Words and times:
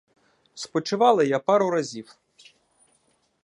Спочивала 0.53 1.21
я 1.23 1.39
пару 1.39 1.69
разів. 1.69 2.15